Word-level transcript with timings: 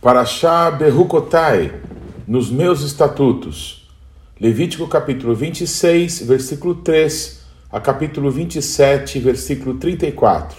Parashá 0.00 0.70
Berrucotai, 0.70 1.74
nos 2.26 2.50
meus 2.50 2.80
estatutos. 2.80 3.86
Levítico 4.40 4.88
capítulo 4.88 5.34
26, 5.34 6.22
versículo 6.22 6.76
3 6.76 7.40
a 7.70 7.78
capítulo 7.78 8.30
27, 8.30 9.18
versículo 9.18 9.74
34. 9.74 10.56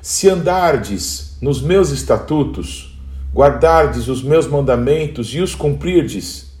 Se 0.00 0.28
andardes 0.28 1.36
nos 1.42 1.60
meus 1.60 1.90
estatutos, 1.90 2.96
guardardes 3.34 4.06
os 4.06 4.22
meus 4.22 4.46
mandamentos 4.46 5.34
e 5.34 5.40
os 5.40 5.56
cumprirdes, 5.56 6.52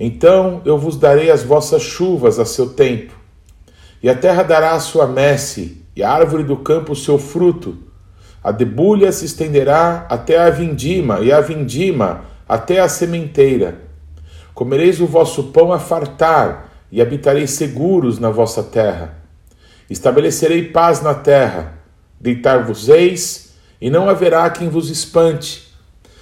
então 0.00 0.62
eu 0.64 0.78
vos 0.78 0.96
darei 0.96 1.30
as 1.30 1.42
vossas 1.42 1.82
chuvas 1.82 2.38
a 2.38 2.46
seu 2.46 2.70
tempo, 2.70 3.12
e 4.02 4.08
a 4.08 4.14
terra 4.14 4.42
dará 4.42 4.72
a 4.72 4.80
sua 4.80 5.06
messe, 5.06 5.84
e 5.94 6.02
a 6.02 6.10
árvore 6.10 6.44
do 6.44 6.56
campo 6.56 6.92
o 6.92 6.96
seu 6.96 7.18
fruto, 7.18 7.76
a 8.44 8.52
debulha 8.52 9.10
se 9.10 9.24
estenderá 9.24 10.06
até 10.06 10.36
a 10.36 10.50
vindima, 10.50 11.20
e 11.20 11.32
a 11.32 11.40
vindima 11.40 12.26
até 12.46 12.78
a 12.78 12.88
sementeira. 12.90 13.78
Comereis 14.52 15.00
o 15.00 15.06
vosso 15.06 15.44
pão 15.44 15.72
a 15.72 15.78
fartar, 15.78 16.70
e 16.92 17.00
habitareis 17.00 17.52
seguros 17.52 18.18
na 18.18 18.28
vossa 18.28 18.62
terra. 18.62 19.16
Estabelecerei 19.88 20.68
paz 20.68 21.00
na 21.00 21.14
terra, 21.14 21.78
deitar-vos-eis, 22.20 23.54
e 23.80 23.88
não 23.88 24.10
haverá 24.10 24.48
quem 24.50 24.68
vos 24.68 24.90
espante. 24.90 25.74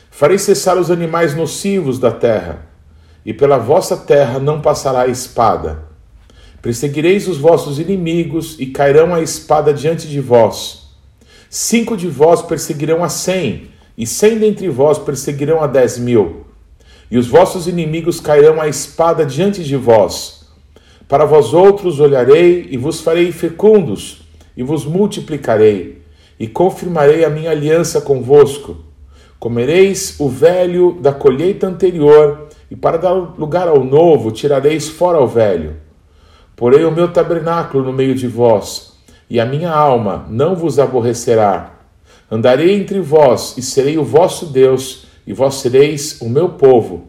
Farei 0.09 0.39
cessar 0.39 0.79
os 0.79 0.93
animais 0.93 1.35
nocivos 1.35 1.99
da 1.99 2.13
terra, 2.13 2.67
e 3.27 3.35
pela 3.35 3.59
vossa 3.59 3.97
terra 3.97 4.39
não 4.39 4.61
passará 4.61 5.03
a 5.03 5.09
espada. 5.09 5.83
Perseguireis 6.63 7.27
os 7.27 7.37
vossos 7.37 7.81
inimigos, 7.81 8.57
e 8.61 8.67
cairão 8.67 9.13
a 9.13 9.21
espada 9.21 9.75
diante 9.75 10.07
de 10.07 10.21
vós 10.21 10.82
Cinco 11.55 11.99
de 11.99 12.09
vós 12.09 12.41
perseguirão 12.41 13.05
a 13.05 13.11
cem, 13.11 13.69
e 13.95 14.07
cem 14.07 14.39
dentre 14.39 14.71
vós 14.71 14.99
perseguirão 14.99 15.63
a 15.63 15.67
dez 15.67 15.99
mil. 15.99 16.47
E 17.11 17.19
os 17.19 17.27
vossos 17.27 17.69
inimigos 17.69 18.21
cairão 18.21 18.59
a 18.59 18.69
espada 18.69 19.27
diante 19.27 19.63
de 19.63 19.77
vós. 19.77 20.47
Para 21.07 21.27
vós 21.27 21.53
outros 21.53 22.01
olharei 22.01 22.69
e 22.71 22.79
vos 22.79 23.03
farei 23.03 23.31
fecundos, 23.33 24.23
e 24.57 24.63
vos 24.63 24.87
multiplicarei, 24.87 26.01
e 26.41 26.49
confirmarei 26.49 27.23
a 27.23 27.29
minha 27.29 27.51
aliança 27.51 28.01
convosco. 28.01 28.79
Comereis 29.39 30.19
o 30.19 30.31
velho 30.31 30.97
da 31.03 31.13
colheita 31.13 31.67
anterior, 31.67 32.49
e 32.71 32.77
para 32.77 32.97
dar 32.97 33.13
lugar 33.13 33.69
ao 33.69 33.85
novo 33.85 34.33
tirareis 34.33 34.89
fora 34.89 35.21
o 35.21 35.27
velho. 35.27 35.77
Porei 36.57 36.83
o 36.87 36.91
meu 36.91 37.13
tabernáculo 37.13 37.85
no 37.85 37.93
meio 37.93 38.15
de 38.15 38.27
vós, 38.27 38.92
e 39.33 39.41
a 39.41 39.47
minha 39.47 39.71
alma 39.71 40.27
não 40.29 40.55
vos 40.55 40.79
aborrecerá. 40.79 41.73
Andarei 42.31 42.75
entre 42.75 43.01
vós 43.01 43.55
e 43.57 43.63
serei 43.63 43.97
o 43.97 44.05
vosso 44.05 44.45
Deus, 44.45 45.07
e 45.27 45.33
vós 45.33 45.55
sereis 45.55 46.21
o 46.21 46.29
meu 46.29 46.51
povo. 46.51 47.07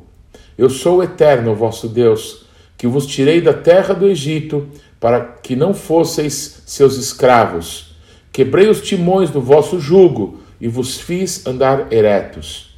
Eu 0.57 0.69
sou 0.69 0.99
o 0.99 1.03
eterno, 1.03 1.53
vosso 1.53 1.89
Deus, 1.89 2.45
que 2.77 2.87
vos 2.87 3.05
tirei 3.05 3.41
da 3.41 3.51
terra 3.51 3.93
do 3.93 4.07
Egito, 4.07 4.69
para 5.01 5.19
que 5.19 5.53
não 5.53 5.73
fosseis 5.73 6.63
seus 6.65 6.95
escravos. 6.95 7.93
Quebrei 8.31 8.69
os 8.69 8.79
timões 8.79 9.29
do 9.29 9.41
vosso 9.41 9.77
jugo 9.77 10.39
e 10.61 10.67
vos 10.69 10.97
fiz 10.97 11.45
andar 11.45 11.91
eretos. 11.91 12.73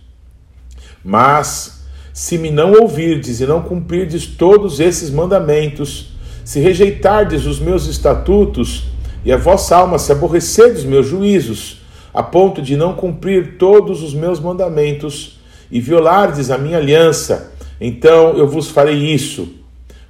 Mas, 1.03 1.85
se 2.11 2.35
me 2.39 2.49
não 2.49 2.73
ouvirdes 2.81 3.41
e 3.41 3.45
não 3.45 3.61
cumprirdes 3.61 4.25
todos 4.25 4.79
esses 4.79 5.11
mandamentos, 5.11 6.15
se 6.43 6.59
rejeitardes 6.59 7.45
os 7.45 7.59
meus 7.59 7.85
estatutos, 7.85 8.94
e 9.25 9.31
a 9.31 9.37
vossa 9.37 9.75
alma 9.75 9.97
se 9.97 10.11
aborrecer 10.11 10.71
dos 10.71 10.85
meus 10.85 11.07
juízos, 11.07 11.81
a 12.13 12.21
ponto 12.21 12.61
de 12.61 12.77
não 12.77 12.93
cumprir 12.93 13.57
todos 13.57 14.03
os 14.03 14.13
meus 14.13 14.39
mandamentos 14.39 15.39
e 15.71 15.81
violardes 15.81 16.51
a 16.51 16.57
minha 16.59 16.77
aliança, 16.77 17.51
então 17.81 18.37
eu 18.37 18.47
vos 18.47 18.69
farei 18.69 19.13
isso. 19.13 19.55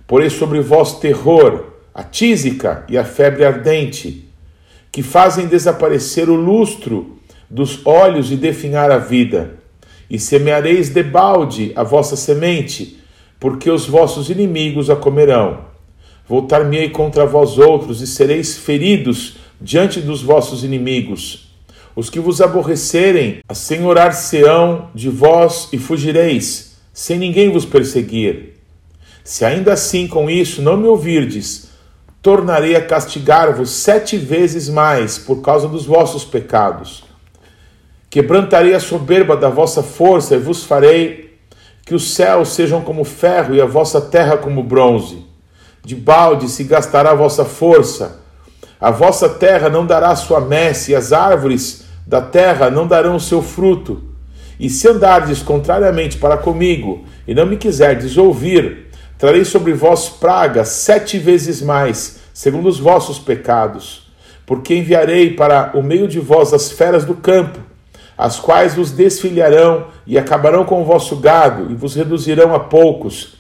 Porei 0.06 0.30
sobre 0.30 0.60
vós 0.60 1.00
terror, 1.00 1.64
a 1.94 2.04
tísica 2.04 2.84
e 2.90 2.98
a 2.98 3.06
febre 3.06 3.46
ardente, 3.46 4.30
que 4.92 5.02
fazem 5.02 5.48
desaparecer 5.48 6.30
o 6.30 6.36
lustro 6.36 7.18
dos 7.50 7.86
olhos 7.86 8.32
e 8.32 8.36
definhar 8.36 8.92
a 8.92 8.98
vida. 8.98 9.56
E 10.10 10.20
semeareis 10.20 10.90
debalde 10.90 11.72
a 11.76 11.84
vossa 11.84 12.16
semente, 12.16 13.00
porque 13.40 13.72
os 13.72 13.88
vossos 13.88 14.30
inimigos 14.30 14.90
a 14.90 14.96
comerão. 14.96 15.75
Voltar-me-ei 16.28 16.90
contra 16.90 17.24
vós 17.24 17.60
outros 17.60 18.02
e 18.02 18.08
sereis 18.08 18.58
feridos 18.58 19.38
diante 19.62 20.02
dos 20.02 20.24
vossos 20.24 20.64
inimigos. 20.64 21.52
Os 21.96 22.10
que 22.10 22.20
vos 22.20 22.42
aborrecerem, 22.42 23.42
assenhorar-se-ão 23.48 24.90
de 24.94 25.08
vós 25.08 25.70
e 25.72 25.78
fugireis, 25.78 26.78
sem 26.92 27.20
ninguém 27.20 27.52
vos 27.52 27.64
perseguir. 27.64 28.56
Se 29.24 29.46
ainda 29.46 29.74
assim 29.74 30.08
com 30.08 30.28
isso 30.28 30.64
não 30.64 30.76
me 30.76 30.88
ouvirdes, 30.88 31.70
tornarei 32.24 32.76
a 32.76 32.84
castigar-vos 32.84 33.70
sete 33.70 34.18
vezes 34.18 34.68
mais 34.68 35.20
por 35.20 35.44
causa 35.44 35.68
dos 35.68 35.86
vossos 35.86 36.26
pecados. 36.26 37.04
Quebrantarei 38.10 38.74
a 38.74 38.80
soberba 38.80 39.38
da 39.38 39.50
vossa 39.50 39.84
força 39.84 40.36
e 40.36 40.40
vos 40.40 40.64
farei 40.64 41.38
que 41.86 41.94
os 41.94 42.16
céus 42.16 42.50
sejam 42.50 42.82
como 42.82 43.04
ferro 43.04 43.54
e 43.54 43.62
a 43.62 43.66
vossa 43.66 44.02
terra 44.02 44.38
como 44.38 44.64
bronze 44.64 45.35
de 45.86 45.96
balde 45.96 46.50
se 46.50 46.64
gastará 46.64 47.12
a 47.12 47.16
vossa 47.16 47.46
força. 47.46 48.20
A 48.82 48.90
vossa 48.90 49.30
terra 49.30 49.70
não 49.70 49.86
dará 49.86 50.16
sua 50.16 50.42
messe, 50.42 50.92
e 50.92 50.96
as 50.96 51.14
árvores 51.14 51.86
da 52.08 52.22
terra 52.22 52.72
não 52.72 52.88
darão 52.88 53.16
o 53.16 53.20
seu 53.20 53.42
fruto. 53.42 54.04
E 54.60 54.68
se 54.70 54.88
andardes 54.88 55.44
contrariamente 55.44 56.18
para 56.18 56.38
comigo, 56.38 57.06
e 57.28 57.36
não 57.36 57.46
me 57.46 57.56
quiserdes 57.56 58.18
ouvir, 58.18 58.88
trarei 59.18 59.46
sobre 59.46 59.74
vós 59.74 60.10
pragas 60.10 60.70
sete 60.70 61.20
vezes 61.20 61.62
mais, 61.62 62.20
segundo 62.34 62.68
os 62.68 62.80
vossos 62.80 63.20
pecados. 63.20 64.12
Porque 64.44 64.76
enviarei 64.76 65.34
para 65.34 65.72
o 65.76 65.84
meio 65.84 66.08
de 66.08 66.20
vós 66.20 66.52
as 66.52 66.72
feras 66.72 67.06
do 67.06 67.14
campo, 67.14 67.60
as 68.18 68.40
quais 68.40 68.74
vos 68.74 68.92
desfilharão 68.92 69.88
e 70.08 70.18
acabarão 70.18 70.66
com 70.66 70.82
o 70.82 70.86
vosso 70.86 71.18
gado, 71.18 71.72
e 71.72 71.76
vos 71.76 71.94
reduzirão 71.96 72.56
a 72.56 72.60
poucos 72.60 73.36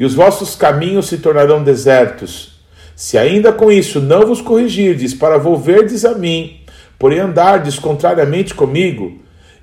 e 0.00 0.04
os 0.06 0.14
vossos 0.14 0.56
caminhos 0.56 1.08
se 1.08 1.18
tornarão 1.18 1.62
desertos. 1.62 2.52
Se 2.96 3.18
ainda 3.18 3.52
com 3.52 3.70
isso 3.70 4.00
não 4.00 4.26
vos 4.26 4.40
corrigirdes 4.40 5.12
para 5.12 5.36
volverdes 5.36 6.06
a 6.06 6.14
mim, 6.14 6.60
porém 6.98 7.18
andardes 7.18 7.78
contrariamente 7.78 8.54
comigo, 8.54 9.18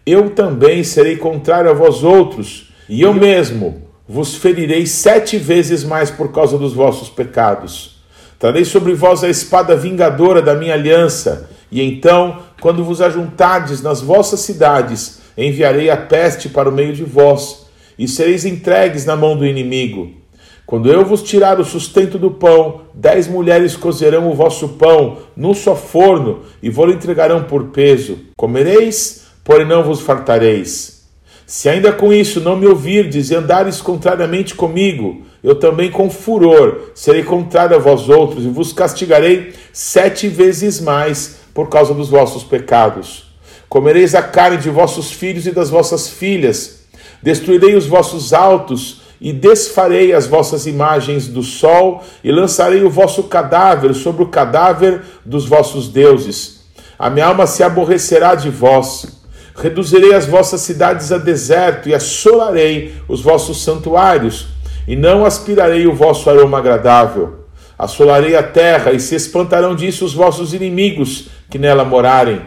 eu 0.06 0.30
também 0.30 0.84
serei 0.84 1.16
contrário 1.18 1.72
a 1.72 1.74
vós 1.74 2.04
outros, 2.04 2.72
e 2.88 3.02
eu 3.02 3.16
mesmo 3.16 3.82
vos 4.08 4.36
ferirei 4.36 4.86
sete 4.86 5.40
vezes 5.40 5.84
mais 5.84 6.12
por 6.12 6.32
causa 6.32 6.56
dos 6.56 6.72
vossos 6.72 7.10
pecados. 7.10 8.00
Trarei 8.38 8.64
sobre 8.64 8.94
vós 8.94 9.24
a 9.24 9.30
espada 9.30 9.76
vingadora 9.76 10.40
da 10.40 10.54
minha 10.54 10.76
aliança, 10.76 11.50
e 11.72 11.82
então, 11.82 12.44
quando 12.62 12.84
vos 12.84 13.02
ajuntardes 13.02 13.82
nas 13.82 14.02
vossas 14.02 14.42
cidades, 14.42 15.20
enviarei 15.36 15.90
a 15.90 15.98
peste 15.98 16.48
para 16.48 16.70
o 16.70 16.72
meio 16.72 16.94
de 16.94 17.04
vós, 17.04 17.66
e 17.98 18.08
sereis 18.08 18.46
entregues 18.46 19.04
na 19.04 19.16
mão 19.16 19.36
do 19.36 19.44
inimigo. 19.44 20.27
Quando 20.68 20.92
eu 20.92 21.06
vos 21.06 21.24
tirar 21.24 21.62
o 21.62 21.64
sustento 21.64 22.20
do 22.20 22.30
pão, 22.30 22.82
dez 22.94 23.26
mulheres 23.26 23.78
cozerão 23.78 24.30
o 24.30 24.36
vosso 24.36 24.68
pão 24.68 25.20
num 25.34 25.54
só 25.54 25.78
forno 25.78 26.42
e 26.62 26.70
vos 26.70 26.94
entregarão 26.94 27.46
por 27.46 27.68
peso. 27.68 28.20
Comereis, 28.36 29.28
porém 29.46 29.66
não 29.66 29.82
vos 29.82 30.02
fartareis. 30.02 31.08
Se 31.46 31.70
ainda 31.70 31.94
com 31.94 32.12
isso 32.12 32.42
não 32.42 32.58
me 32.58 32.68
ouvirdes 32.68 33.30
e 33.30 33.36
andares 33.36 33.80
contrariamente 33.80 34.56
comigo, 34.56 35.22
eu 35.42 35.56
também 35.56 35.90
com 35.90 36.10
furor 36.10 36.92
serei 36.94 37.24
contrário 37.24 37.78
a 37.78 37.80
vós 37.80 38.10
outros 38.10 38.44
e 38.44 38.50
vos 38.50 38.74
castigarei 38.74 39.54
sete 39.72 40.28
vezes 40.28 40.82
mais 40.82 41.38
por 41.54 41.70
causa 41.70 41.94
dos 41.94 42.10
vossos 42.10 42.44
pecados. 42.44 43.24
Comereis 43.70 44.14
a 44.14 44.22
carne 44.22 44.58
de 44.58 44.70
vossos 44.70 45.14
filhos 45.14 45.48
e 45.48 45.52
das 45.52 45.70
vossas 45.70 46.10
filhas, 46.10 46.82
destruirei 47.24 47.74
os 47.74 47.88
vossos 47.88 48.34
altos 48.34 49.07
e 49.20 49.34
desfarei 49.34 50.14
as 50.14 50.28
vossas 50.28 50.68
imagens 50.68 51.28
do 51.28 51.42
sol, 51.42 52.04
e 52.24 52.32
lançarei 52.32 52.84
o 52.84 52.90
vosso 52.90 53.24
cadáver 53.24 53.94
sobre 53.94 54.24
o 54.24 54.28
cadáver 54.28 55.02
dos 55.26 55.46
vossos 55.46 55.90
deuses. 55.90 56.62
A 56.98 57.10
minha 57.10 57.26
alma 57.26 57.48
se 57.48 57.64
aborrecerá 57.64 58.36
de 58.36 58.50
vós. 58.50 59.08
Reduzirei 59.56 60.14
as 60.14 60.28
vossas 60.28 60.62
cidades 60.62 61.12
a 61.12 61.18
deserto, 61.18 61.90
e 61.90 61.96
assolarei 61.96 62.94
os 63.08 63.22
vossos 63.22 63.64
santuários, 63.64 64.48
e 64.88 64.96
não 64.96 65.26
aspirarei 65.26 65.88
o 65.88 65.96
vosso 65.96 66.30
aroma 66.30 66.60
agradável. 66.60 67.46
Assolarei 67.78 68.36
a 68.36 68.44
terra, 68.44 68.92
e 68.92 69.00
se 69.00 69.16
espantarão 69.16 69.76
disso 69.76 70.06
os 70.06 70.14
vossos 70.14 70.54
inimigos 70.54 71.30
que 71.50 71.58
nela 71.58 71.84
morarem. 71.84 72.42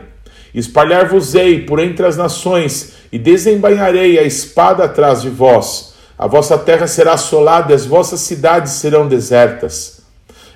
Espalhar-vos-ei 0.54 1.60
por 1.60 1.80
entre 1.80 2.06
as 2.06 2.16
nações, 2.16 2.92
e 3.10 3.18
desembainharei 3.18 4.20
a 4.20 4.22
espada 4.22 4.84
atrás 4.84 5.22
de 5.22 5.28
vós 5.28 5.89
a 6.20 6.26
vossa 6.26 6.58
terra 6.58 6.86
será 6.86 7.14
assolada 7.14 7.72
e 7.72 7.74
as 7.74 7.86
vossas 7.86 8.20
cidades 8.20 8.72
serão 8.72 9.08
desertas. 9.08 10.02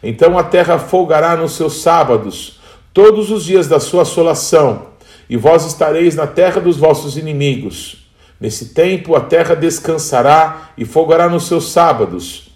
Então 0.02 0.38
a 0.38 0.44
terra 0.44 0.78
folgará 0.78 1.34
nos 1.38 1.52
seus 1.52 1.80
sábados, 1.80 2.60
todos 2.92 3.30
os 3.30 3.46
dias 3.46 3.66
da 3.66 3.80
sua 3.80 4.02
assolação, 4.02 4.88
e 5.26 5.38
vós 5.38 5.64
estareis 5.64 6.14
na 6.14 6.26
terra 6.26 6.60
dos 6.60 6.76
vossos 6.76 7.16
inimigos. 7.16 8.06
Nesse 8.38 8.74
tempo 8.74 9.16
a 9.16 9.22
terra 9.22 9.56
descansará 9.56 10.68
e 10.76 10.84
folgará 10.84 11.30
nos 11.30 11.46
seus 11.46 11.72
sábados. 11.72 12.50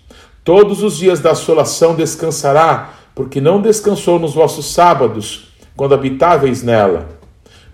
Todos 0.45 0.83
os 0.83 0.99
dias 0.99 1.19
da 1.19 1.31
assolação 1.31 1.95
descansará, 1.95 2.91
porque 3.15 3.41
não 3.41 3.63
descansou 3.63 4.19
nos 4.19 4.35
vossos 4.35 4.75
sábados, 4.75 5.49
quando 5.75 5.95
habitáveis 5.95 6.63
nela. 6.63 7.09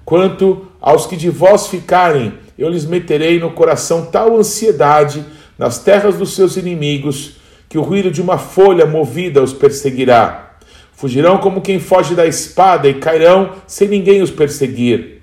Quanto 0.04 0.64
aos 0.80 1.06
que 1.08 1.16
de 1.16 1.28
vós 1.28 1.66
ficarem, 1.66 2.43
eu 2.58 2.68
lhes 2.68 2.84
meterei 2.84 3.38
no 3.38 3.50
coração 3.50 4.06
tal 4.06 4.36
ansiedade 4.36 5.24
nas 5.58 5.78
terras 5.78 6.16
dos 6.16 6.34
seus 6.34 6.56
inimigos, 6.56 7.36
que 7.68 7.78
o 7.78 7.82
ruído 7.82 8.10
de 8.10 8.20
uma 8.20 8.38
folha 8.38 8.86
movida 8.86 9.42
os 9.42 9.52
perseguirá. 9.52 10.56
Fugirão 10.92 11.38
como 11.38 11.60
quem 11.60 11.80
foge 11.80 12.14
da 12.14 12.26
espada 12.26 12.88
e 12.88 12.94
cairão 12.94 13.52
sem 13.66 13.88
ninguém 13.88 14.22
os 14.22 14.30
perseguir. 14.30 15.22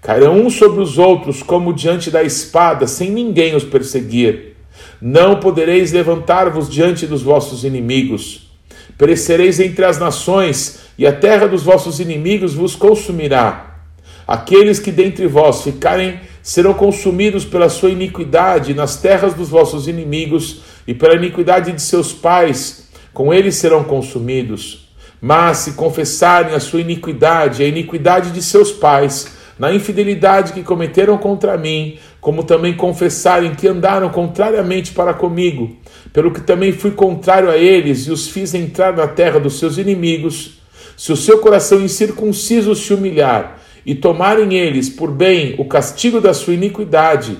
Cairão 0.00 0.40
uns 0.40 0.54
sobre 0.54 0.80
os 0.80 0.96
outros 0.96 1.42
como 1.42 1.74
diante 1.74 2.10
da 2.10 2.22
espada, 2.22 2.86
sem 2.86 3.10
ninguém 3.10 3.54
os 3.54 3.64
perseguir. 3.64 4.56
Não 5.00 5.38
podereis 5.38 5.92
levantar-vos 5.92 6.70
diante 6.70 7.06
dos 7.06 7.22
vossos 7.22 7.64
inimigos. 7.64 8.50
Perecereis 8.96 9.60
entre 9.60 9.84
as 9.84 9.98
nações, 9.98 10.80
e 10.96 11.06
a 11.06 11.12
terra 11.12 11.46
dos 11.46 11.62
vossos 11.62 12.00
inimigos 12.00 12.54
vos 12.54 12.74
consumirá. 12.74 13.82
Aqueles 14.26 14.78
que 14.78 14.90
dentre 14.90 15.26
vós 15.26 15.62
ficarem 15.62 16.20
serão 16.42 16.74
consumidos 16.74 17.44
pela 17.44 17.68
sua 17.68 17.90
iniquidade 17.90 18.74
nas 18.74 18.96
terras 18.96 19.34
dos 19.34 19.48
vossos 19.48 19.86
inimigos 19.86 20.62
e 20.86 20.94
pela 20.94 21.14
iniquidade 21.14 21.72
de 21.72 21.82
seus 21.82 22.12
pais, 22.12 22.88
com 23.12 23.32
eles 23.32 23.56
serão 23.56 23.84
consumidos. 23.84 24.88
Mas 25.20 25.58
se 25.58 25.72
confessarem 25.72 26.54
a 26.54 26.60
sua 26.60 26.80
iniquidade, 26.80 27.62
a 27.62 27.66
iniquidade 27.66 28.30
de 28.30 28.42
seus 28.42 28.72
pais, 28.72 29.36
na 29.58 29.74
infidelidade 29.74 30.54
que 30.54 30.62
cometeram 30.62 31.18
contra 31.18 31.58
mim, 31.58 31.98
como 32.18 32.42
também 32.42 32.74
confessarem 32.74 33.54
que 33.54 33.68
andaram 33.68 34.08
contrariamente 34.08 34.92
para 34.92 35.12
comigo, 35.12 35.76
pelo 36.14 36.30
que 36.30 36.40
também 36.40 36.72
fui 36.72 36.92
contrário 36.92 37.50
a 37.50 37.58
eles 37.58 38.06
e 38.06 38.10
os 38.10 38.26
fiz 38.28 38.54
entrar 38.54 38.96
na 38.96 39.06
terra 39.06 39.38
dos 39.38 39.58
seus 39.58 39.76
inimigos, 39.76 40.58
se 40.96 41.12
o 41.12 41.16
seu 41.16 41.38
coração 41.38 41.80
incircunciso 41.82 42.74
se 42.74 42.94
humilhar 42.94 43.59
e 43.84 43.94
tomarem 43.94 44.54
eles 44.54 44.88
por 44.88 45.10
bem 45.10 45.54
o 45.58 45.64
castigo 45.64 46.20
da 46.20 46.34
sua 46.34 46.54
iniquidade, 46.54 47.36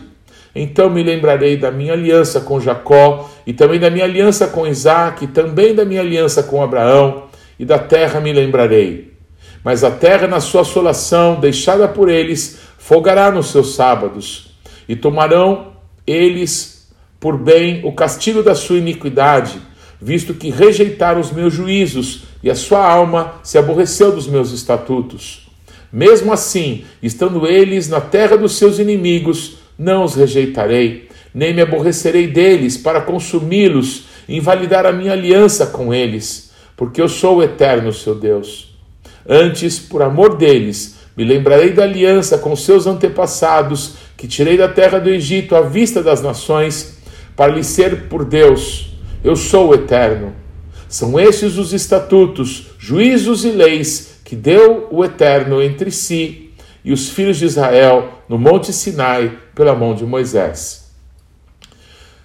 então 0.54 0.90
me 0.90 1.02
lembrarei 1.02 1.56
da 1.56 1.70
minha 1.70 1.92
aliança 1.92 2.40
com 2.40 2.60
Jacó, 2.60 3.30
e 3.46 3.52
também 3.52 3.78
da 3.78 3.90
minha 3.90 4.04
aliança 4.04 4.48
com 4.48 4.66
Isaac, 4.66 5.24
e 5.24 5.28
também 5.28 5.74
da 5.74 5.84
minha 5.84 6.00
aliança 6.00 6.42
com 6.42 6.62
Abraão, 6.62 7.24
e 7.58 7.64
da 7.64 7.78
terra 7.78 8.20
me 8.20 8.32
lembrarei. 8.32 9.12
Mas 9.62 9.84
a 9.84 9.90
terra, 9.90 10.26
na 10.26 10.40
sua 10.40 10.62
assolação, 10.62 11.38
deixada 11.38 11.86
por 11.86 12.08
eles, 12.08 12.58
folgará 12.78 13.30
nos 13.30 13.50
seus 13.50 13.74
sábados, 13.74 14.54
e 14.88 14.96
tomarão 14.96 15.72
eles 16.06 16.90
por 17.20 17.36
bem 17.36 17.82
o 17.84 17.92
castigo 17.92 18.42
da 18.42 18.54
sua 18.54 18.78
iniquidade, 18.78 19.60
visto 20.00 20.34
que 20.34 20.50
rejeitaram 20.50 21.20
os 21.20 21.30
meus 21.30 21.52
juízos, 21.52 22.24
e 22.42 22.50
a 22.50 22.54
sua 22.54 22.84
alma 22.84 23.34
se 23.42 23.58
aborreceu 23.58 24.10
dos 24.10 24.26
meus 24.26 24.50
estatutos. 24.50 25.49
Mesmo 25.92 26.32
assim, 26.32 26.84
estando 27.02 27.46
eles 27.46 27.88
na 27.88 28.00
terra 28.00 28.36
dos 28.36 28.56
seus 28.56 28.78
inimigos, 28.78 29.56
não 29.78 30.04
os 30.04 30.14
rejeitarei, 30.14 31.08
nem 31.34 31.52
me 31.52 31.62
aborrecerei 31.62 32.26
deles 32.26 32.76
para 32.76 33.00
consumi-los 33.00 34.04
invalidar 34.28 34.86
a 34.86 34.92
minha 34.92 35.12
aliança 35.12 35.66
com 35.66 35.92
eles, 35.92 36.52
porque 36.76 37.00
eu 37.00 37.08
sou 37.08 37.38
o 37.38 37.42
eterno 37.42 37.92
seu 37.92 38.14
Deus. 38.14 38.76
Antes, 39.28 39.78
por 39.78 40.02
amor 40.02 40.36
deles, 40.36 40.96
me 41.16 41.24
lembrarei 41.24 41.72
da 41.72 41.82
aliança 41.82 42.38
com 42.38 42.54
seus 42.54 42.86
antepassados, 42.86 43.94
que 44.16 44.28
tirei 44.28 44.56
da 44.56 44.68
terra 44.68 44.98
do 44.98 45.10
Egito 45.10 45.56
à 45.56 45.60
vista 45.60 46.02
das 46.02 46.22
nações, 46.22 46.98
para 47.34 47.52
lhes 47.52 47.66
ser 47.66 48.08
por 48.08 48.24
Deus. 48.24 48.94
Eu 49.24 49.34
sou 49.34 49.70
o 49.70 49.74
eterno. 49.74 50.32
São 50.88 51.18
estes 51.18 51.56
os 51.56 51.72
estatutos, 51.72 52.68
juízos 52.78 53.44
e 53.44 53.50
leis 53.50 54.09
que 54.30 54.36
deu 54.36 54.86
o 54.92 55.04
eterno 55.04 55.60
entre 55.60 55.90
si 55.90 56.52
e 56.84 56.92
os 56.92 57.08
filhos 57.08 57.36
de 57.36 57.46
Israel 57.46 58.22
no 58.28 58.38
Monte 58.38 58.72
Sinai 58.72 59.36
pela 59.56 59.74
mão 59.74 59.92
de 59.92 60.06
Moisés. 60.06 60.92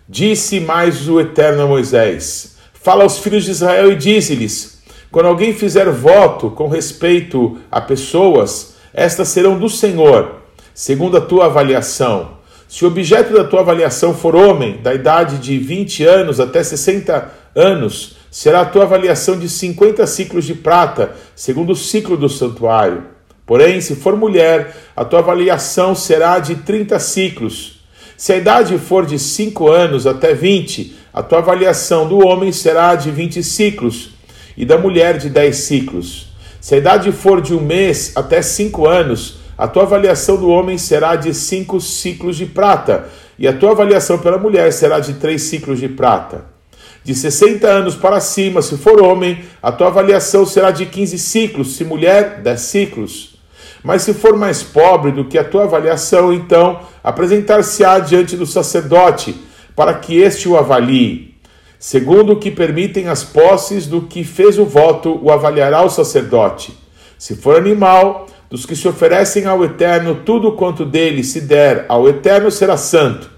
Disse 0.08 0.60
mais 0.60 1.10
o 1.10 1.20
Eterno 1.20 1.64
a 1.64 1.66
Moisés: 1.66 2.58
Fala 2.76 3.02
aos 3.02 3.18
filhos 3.18 3.44
de 3.44 3.50
Israel 3.50 3.92
e 3.92 3.96
dize-lhes: 3.96 4.84
Quando 5.12 5.26
alguém 5.26 5.52
fizer 5.52 5.90
voto 5.90 6.52
com 6.52 6.68
respeito 6.68 7.58
a 7.72 7.82
pessoas, 7.82 8.76
estas 8.94 9.30
serão 9.30 9.58
do 9.58 9.68
Senhor, 9.68 10.44
segundo 10.76 11.18
a 11.18 11.22
tua 11.22 11.46
avaliação. 11.46 12.38
Se 12.68 12.86
o 12.86 12.88
objeto 12.88 13.34
da 13.34 13.46
tua 13.46 13.62
avaliação 13.62 14.14
for 14.14 14.36
homem, 14.36 14.80
da 14.80 14.94
idade 14.94 15.40
de 15.40 15.58
20 15.58 16.04
anos 16.04 16.40
até 16.40 16.64
60 16.64 17.32
anos, 17.56 18.18
será 18.36 18.60
a 18.60 18.66
tua 18.66 18.84
avaliação 18.84 19.40
de 19.40 19.48
50 19.48 20.06
ciclos 20.06 20.44
de 20.44 20.54
prata, 20.54 21.16
segundo 21.34 21.72
o 21.72 21.76
ciclo 21.76 22.18
do 22.18 22.28
santuário. 22.28 23.06
Porém, 23.46 23.80
se 23.80 23.96
for 23.96 24.18
mulher, 24.18 24.76
a 24.94 25.06
tua 25.06 25.20
avaliação 25.20 25.96
será 25.96 26.38
de 26.40 26.56
30 26.56 27.00
ciclos. 27.00 27.80
Se 28.18 28.34
a 28.34 28.36
idade 28.36 28.78
for 28.78 29.06
de 29.06 29.18
5 29.18 29.70
anos 29.70 30.06
até 30.06 30.34
20, 30.34 30.98
a 31.14 31.24
tua 31.24 31.38
avaliação 31.38 32.10
do 32.10 32.28
homem 32.28 32.52
será 32.52 32.96
de 32.96 33.10
20 33.10 33.42
ciclos, 33.42 34.10
e 34.58 34.66
da 34.66 34.78
mulher 34.78 35.18
de 35.18 35.30
10 35.30 35.56
ciclos. 35.56 36.28
Se 36.60 36.76
a 36.76 36.78
idade 36.78 37.14
for 37.14 37.40
de 37.40 37.54
um 37.54 37.62
mês 37.62 38.12
até 38.18 38.42
5 38.42 38.86
anos, 38.86 39.38
a 39.58 39.66
tua 39.66 39.84
avaliação 39.84 40.36
do 40.36 40.50
homem 40.50 40.78
será 40.78 41.16
de 41.16 41.34
5 41.34 41.80
ciclos 41.80 42.36
de 42.36 42.48
prata, 42.48 43.08
e 43.40 43.48
a 43.48 43.54
tua 43.54 43.72
avaliação 43.72 44.18
pela 44.18 44.38
mulher 44.38 44.74
será 44.74 45.00
de 45.00 45.14
3 45.14 45.42
ciclos 45.42 45.80
de 45.80 45.88
prata. 45.88 46.55
De 47.06 47.14
60 47.14 47.68
anos 47.68 47.94
para 47.94 48.20
cima, 48.20 48.64
se 48.64 48.78
for 48.78 49.00
homem, 49.00 49.46
a 49.62 49.72
tua 49.72 49.90
avaliação 49.90 50.44
será 50.44 50.72
de 50.72 50.88
15 50.88 51.20
ciclos, 51.20 51.76
se 51.76 51.84
mulher, 51.84 52.42
10 52.42 52.60
ciclos. 52.60 53.36
Mas 53.84 54.02
se 54.02 54.12
for 54.12 54.36
mais 54.36 54.64
pobre 54.64 55.12
do 55.12 55.26
que 55.26 55.38
a 55.38 55.44
tua 55.44 55.66
avaliação, 55.66 56.34
então 56.34 56.80
apresentar-se-á 57.04 58.00
diante 58.00 58.36
do 58.36 58.48
sacerdote, 58.48 59.36
para 59.76 59.94
que 59.94 60.18
este 60.18 60.50
o 60.50 60.58
avalie. 60.58 61.36
Segundo 61.78 62.34
o 62.34 62.40
que 62.40 62.50
permitem 62.50 63.08
as 63.08 63.24
posses 63.24 63.86
do 63.86 64.02
que 64.02 64.24
fez 64.24 64.58
o 64.58 64.66
voto, 64.66 65.20
o 65.22 65.32
avaliará 65.32 65.84
o 65.84 65.90
sacerdote. 65.92 66.76
Se 67.20 67.36
for 67.36 67.56
animal, 67.56 68.26
dos 68.50 68.66
que 68.66 68.76
se 68.76 68.88
oferecem 68.88 69.46
ao 69.46 69.64
Eterno, 69.64 70.22
tudo 70.26 70.54
quanto 70.54 70.84
dele 70.84 71.24
se 71.24 71.42
der 71.42 71.86
ao 71.88 72.10
Eterno 72.10 72.50
será 72.50 72.78
santo. 72.78 73.30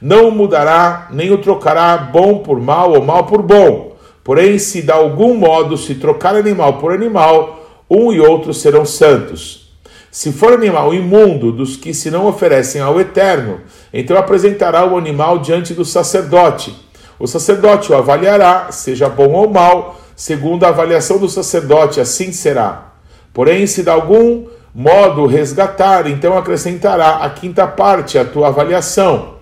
Não 0.00 0.28
o 0.28 0.32
mudará, 0.32 1.08
nem 1.10 1.30
o 1.30 1.38
trocará 1.38 1.96
bom 1.96 2.38
por 2.38 2.60
mal 2.60 2.92
ou 2.92 3.02
mal 3.02 3.24
por 3.24 3.42
bom. 3.42 3.96
Porém, 4.22 4.58
se 4.58 4.82
de 4.82 4.92
algum 4.92 5.34
modo 5.34 5.76
se 5.76 5.94
trocar 5.94 6.36
animal 6.36 6.74
por 6.74 6.92
animal, 6.92 7.58
um 7.90 8.12
e 8.12 8.20
outro 8.20 8.52
serão 8.52 8.84
santos. 8.84 9.72
Se 10.10 10.32
for 10.32 10.52
animal 10.52 10.94
imundo 10.94 11.52
dos 11.52 11.76
que 11.76 11.92
se 11.92 12.10
não 12.10 12.26
oferecem 12.26 12.80
ao 12.80 13.00
Eterno, 13.00 13.60
então 13.92 14.16
apresentará 14.16 14.84
o 14.84 14.96
animal 14.96 15.38
diante 15.38 15.74
do 15.74 15.84
sacerdote. 15.84 16.74
O 17.18 17.26
sacerdote 17.26 17.92
o 17.92 17.96
avaliará, 17.96 18.70
seja 18.70 19.08
bom 19.08 19.32
ou 19.32 19.48
mal, 19.50 19.98
segundo 20.14 20.64
a 20.64 20.68
avaliação 20.68 21.18
do 21.18 21.28
sacerdote, 21.28 22.00
assim 22.00 22.32
será. 22.32 22.92
Porém, 23.32 23.66
se 23.66 23.82
de 23.82 23.90
algum 23.90 24.46
modo 24.74 25.26
resgatar, 25.26 26.06
então 26.06 26.36
acrescentará 26.36 27.16
a 27.16 27.30
quinta 27.30 27.66
parte 27.66 28.18
à 28.18 28.24
tua 28.24 28.48
avaliação. 28.48 29.37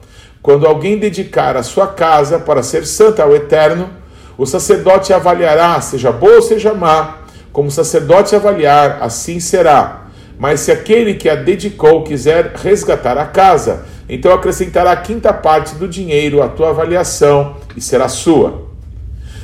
Quando 0.47 0.65
alguém 0.65 0.97
dedicar 0.97 1.57
a 1.57 1.62
sua 1.65 1.88
casa 1.88 2.38
para 2.38 2.62
ser 2.62 2.87
santa 2.87 3.21
ao 3.21 3.35
Eterno, 3.35 3.91
o 4.38 4.47
sacerdote 4.47 5.12
avaliará, 5.12 5.81
seja 5.81 6.12
boa 6.12 6.37
ou 6.37 6.43
seja 6.43 6.73
má, 6.73 7.17
como 7.53 7.67
o 7.67 7.73
sacerdote 7.73 8.37
avaliar, 8.37 8.99
assim 9.00 9.41
será. 9.41 10.07
Mas 10.38 10.61
se 10.61 10.71
aquele 10.71 11.15
que 11.15 11.29
a 11.29 11.35
dedicou 11.35 12.05
quiser 12.05 12.53
resgatar 12.62 13.19
a 13.19 13.26
casa, 13.26 13.87
então 14.09 14.33
acrescentará 14.33 14.93
a 14.93 14.97
quinta 14.97 15.33
parte 15.33 15.75
do 15.75 15.88
dinheiro 15.88 16.41
à 16.41 16.47
tua 16.47 16.71
avaliação 16.71 17.57
e 17.76 17.81
será 17.81 18.07
sua. 18.07 18.69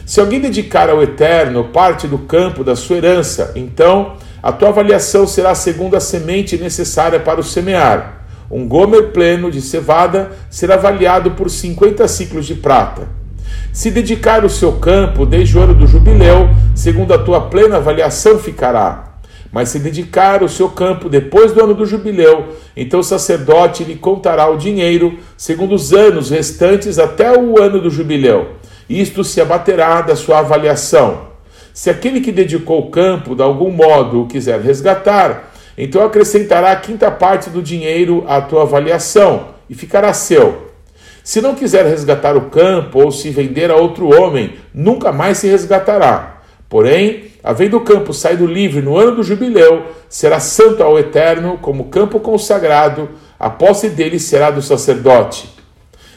Se 0.06 0.20
alguém 0.20 0.38
dedicar 0.38 0.88
ao 0.88 1.02
Eterno 1.02 1.64
parte 1.64 2.06
do 2.06 2.18
campo 2.18 2.62
da 2.62 2.76
sua 2.76 2.98
herança, 2.98 3.50
então 3.56 4.14
a 4.40 4.52
tua 4.52 4.68
avaliação 4.68 5.26
será 5.26 5.52
segundo 5.52 5.96
a 5.96 6.00
semente 6.00 6.56
necessária 6.56 7.18
para 7.18 7.40
o 7.40 7.42
semear. 7.42 8.21
Um 8.52 8.68
gomer 8.68 9.12
pleno 9.12 9.50
de 9.50 9.62
cevada 9.62 10.32
será 10.50 10.74
avaliado 10.74 11.30
por 11.30 11.48
50 11.48 12.06
ciclos 12.06 12.46
de 12.46 12.54
prata. 12.54 13.08
Se 13.72 13.90
dedicar 13.90 14.44
o 14.44 14.50
seu 14.50 14.72
campo 14.74 15.24
desde 15.24 15.58
o 15.58 15.62
ano 15.62 15.74
do 15.74 15.86
jubileu, 15.86 16.50
segundo 16.74 17.14
a 17.14 17.18
tua 17.18 17.40
plena 17.48 17.78
avaliação 17.78 18.38
ficará 18.38 19.12
mas 19.52 19.68
se 19.68 19.78
dedicar 19.78 20.42
o 20.42 20.48
seu 20.48 20.70
campo 20.70 21.10
depois 21.10 21.52
do 21.52 21.62
ano 21.62 21.74
do 21.74 21.84
jubileu, 21.84 22.56
então 22.74 23.00
o 23.00 23.04
sacerdote 23.04 23.84
lhe 23.84 23.96
contará 23.96 24.48
o 24.48 24.56
dinheiro 24.56 25.18
segundo 25.36 25.74
os 25.74 25.92
anos 25.92 26.30
restantes 26.30 26.98
até 26.98 27.38
o 27.38 27.62
ano 27.62 27.78
do 27.78 27.90
jubileu. 27.90 28.52
Isto 28.88 29.22
se 29.22 29.42
abaterá 29.42 30.00
da 30.00 30.16
sua 30.16 30.38
avaliação. 30.38 31.30
Se 31.74 31.90
aquele 31.90 32.22
que 32.22 32.32
dedicou 32.32 32.80
o 32.80 32.90
campo 32.90 33.34
de 33.34 33.42
algum 33.42 33.70
modo 33.70 34.22
o 34.22 34.26
quiser 34.26 34.58
resgatar, 34.60 35.51
então 35.76 36.04
acrescentará 36.04 36.72
a 36.72 36.76
quinta 36.76 37.10
parte 37.10 37.50
do 37.50 37.62
dinheiro 37.62 38.24
à 38.26 38.40
tua 38.40 38.62
avaliação, 38.62 39.48
e 39.68 39.74
ficará 39.74 40.12
seu. 40.12 40.70
Se 41.24 41.40
não 41.40 41.54
quiser 41.54 41.86
resgatar 41.86 42.36
o 42.36 42.50
campo 42.50 43.00
ou 43.02 43.10
se 43.10 43.30
vender 43.30 43.70
a 43.70 43.76
outro 43.76 44.08
homem, 44.08 44.54
nunca 44.74 45.12
mais 45.12 45.38
se 45.38 45.48
resgatará. 45.48 46.42
Porém, 46.68 47.24
havendo 47.44 47.76
o 47.76 47.82
campo 47.82 48.12
saído 48.12 48.46
livre 48.46 48.82
no 48.82 48.98
ano 48.98 49.16
do 49.16 49.22
jubileu, 49.22 49.86
será 50.08 50.40
santo 50.40 50.82
ao 50.82 50.98
Eterno, 50.98 51.58
como 51.62 51.84
campo 51.84 52.18
consagrado, 52.18 53.08
a 53.38 53.48
posse 53.48 53.88
dele 53.88 54.18
será 54.18 54.50
do 54.50 54.60
sacerdote. 54.60 55.48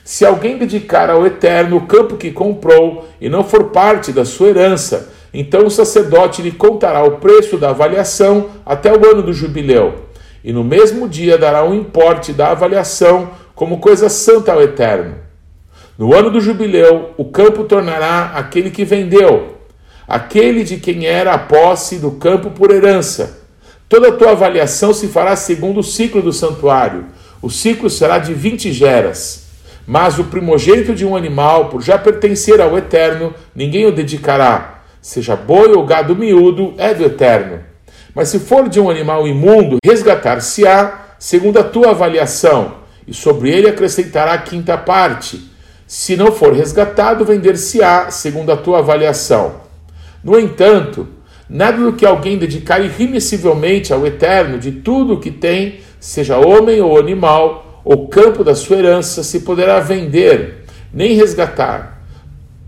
Se 0.04 0.26
alguém 0.26 0.58
dedicar 0.58 1.10
ao 1.10 1.26
Eterno 1.26 1.78
o 1.78 1.88
campo 1.88 2.18
que 2.18 2.32
comprou 2.32 3.08
e 3.20 3.30
não 3.30 3.44
for 3.44 3.66
parte 3.66 4.12
da 4.12 4.24
sua 4.24 4.50
herança, 4.50 5.12
então 5.38 5.66
o 5.66 5.70
sacerdote 5.70 6.42
lhe 6.42 6.52
contará 6.52 7.04
o 7.04 7.18
preço 7.18 7.58
da 7.58 7.72
avaliação 7.72 8.52
até 8.66 8.90
o 8.90 9.06
ano 9.06 9.22
do 9.22 9.34
jubileu, 9.34 10.06
e 10.42 10.54
no 10.54 10.64
mesmo 10.64 11.10
dia 11.10 11.38
dará 11.38 11.62
o 11.62 11.72
um 11.72 11.74
importe 11.76 12.32
da 12.32 12.52
avaliação 12.52 13.32
como 13.54 13.80
coisa 13.80 14.08
santa 14.08 14.54
ao 14.54 14.62
Eterno. 14.62 15.16
No 15.98 16.16
ano 16.16 16.30
do 16.30 16.40
jubileu, 16.40 17.12
o 17.18 17.26
campo 17.26 17.66
tornará 17.66 18.32
aquele 18.36 18.72
que 18.72 18.86
vendeu, 18.86 19.58
aquele 20.08 20.64
de 20.64 20.78
quem 20.78 21.06
era 21.06 21.34
a 21.34 21.38
posse 21.38 21.98
do 21.98 22.12
campo 22.12 22.52
por 22.52 22.72
herança. 22.72 23.44
Toda 23.90 24.08
a 24.08 24.12
tua 24.14 24.32
avaliação 24.32 24.94
se 24.94 25.10
fará 25.10 25.36
segundo 25.36 25.82
o 25.82 25.84
ciclo 25.84 26.22
do 26.22 26.32
santuário. 26.32 27.08
O 27.42 27.50
ciclo 27.50 27.90
será 27.90 28.20
de 28.20 28.34
vinte 28.34 28.72
geras. 28.72 29.48
Mas 29.86 30.18
o 30.18 30.24
primogênito 30.24 30.96
de 30.96 31.06
um 31.06 31.16
animal, 31.16 31.70
por 31.70 31.82
já 31.82 31.98
pertencer 31.98 32.60
ao 32.60 32.78
Eterno, 32.78 33.34
ninguém 33.54 33.86
o 33.86 33.92
dedicará. 33.92 34.75
Seja 35.06 35.36
boi 35.36 35.72
ou 35.72 35.86
gado 35.86 36.16
miúdo, 36.16 36.74
é 36.80 36.92
do 36.92 37.04
Eterno. 37.06 37.60
Mas 38.16 38.30
se 38.30 38.40
for 38.40 38.68
de 38.68 38.80
um 38.80 38.90
animal 38.90 39.28
imundo, 39.28 39.78
resgatar-se-á 39.86 41.18
segundo 41.20 41.60
a 41.60 41.64
tua 41.64 41.92
avaliação 41.92 42.78
e 43.08 43.14
sobre 43.14 43.52
ele 43.52 43.70
acrescentará 43.70 44.34
a 44.34 44.40
quinta 44.40 44.76
parte. 44.76 45.48
Se 45.86 46.16
não 46.16 46.32
for 46.32 46.54
resgatado, 46.54 47.24
vender-se-á, 47.24 48.10
segundo 48.10 48.52
a 48.52 48.58
tua 48.58 48.80
avaliação. 48.80 49.62
No 50.24 50.40
entanto, 50.40 51.08
nada 51.48 51.78
do 51.78 51.94
que 51.94 52.04
alguém 52.04 52.40
dedicar 52.40 52.80
irremissivelmente 52.80 53.94
ao 53.94 54.08
Eterno, 54.08 54.58
de 54.58 54.72
tudo 54.72 55.14
o 55.14 55.20
que 55.20 55.30
tem, 55.30 55.82
seja 56.00 56.40
homem 56.40 56.82
ou 56.82 56.98
animal, 56.98 57.84
ou 57.86 58.08
campo 58.08 58.44
da 58.44 58.56
sua 58.56 58.78
herança, 58.78 59.22
se 59.22 59.42
poderá 59.42 59.80
vender, 59.80 60.66
nem 60.92 61.14
resgatar. 61.14 61.95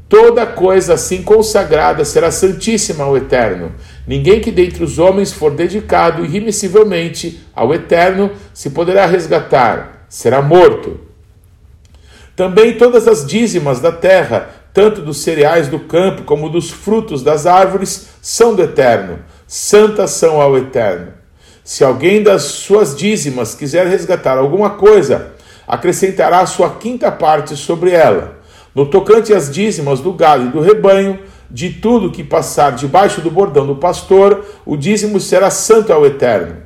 Toda 0.09 0.45
coisa 0.45 0.93
assim 0.93 1.21
consagrada 1.21 2.05
será 2.05 2.31
santíssima 2.31 3.03
ao 3.03 3.17
Eterno. 3.17 3.73
Ninguém 4.07 4.39
que 4.39 4.51
dentre 4.51 4.83
os 4.83 4.99
homens 4.99 5.33
for 5.33 5.51
dedicado 5.51 6.23
irremissivelmente 6.23 7.41
ao 7.53 7.73
Eterno 7.73 8.31
se 8.53 8.69
poderá 8.69 9.05
resgatar 9.05 9.97
será 10.07 10.41
morto. 10.41 10.99
Também 12.35 12.77
todas 12.77 13.07
as 13.07 13.25
dízimas 13.25 13.79
da 13.79 13.91
terra, 13.91 14.49
tanto 14.73 15.01
dos 15.01 15.17
cereais 15.17 15.67
do 15.67 15.79
campo 15.79 16.23
como 16.23 16.49
dos 16.49 16.69
frutos 16.69 17.23
das 17.23 17.45
árvores, 17.45 18.09
são 18.21 18.55
do 18.55 18.61
Eterno, 18.61 19.19
santas 19.47 20.11
são 20.11 20.39
ao 20.39 20.57
Eterno. 20.57 21.13
Se 21.63 21.83
alguém 21.83 22.23
das 22.23 22.43
suas 22.43 22.95
dízimas 22.95 23.55
quiser 23.55 23.87
resgatar 23.87 24.37
alguma 24.37 24.71
coisa, 24.71 25.33
acrescentará 25.67 26.45
sua 26.45 26.69
quinta 26.75 27.11
parte 27.11 27.57
sobre 27.57 27.91
ela. 27.91 28.36
No 28.77 28.85
tocante 28.85 29.33
às 29.33 29.51
dízimas 29.51 30.01
do 30.01 30.13
gado 30.13 30.45
e 30.45 30.49
do 30.49 30.61
rebanho, 30.61 31.17
de 31.49 31.71
tudo 31.71 32.11
que 32.11 32.23
passar 32.23 32.73
debaixo 32.73 33.21
do 33.21 33.31
bordão 33.31 33.65
do 33.65 33.77
pastor, 33.77 34.45
o 34.63 34.77
dízimo 34.77 35.19
será 35.19 35.49
santo 35.49 35.91
ao 35.91 36.05
Eterno. 36.05 36.57